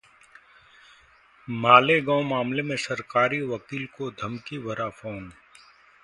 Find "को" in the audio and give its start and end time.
3.97-4.09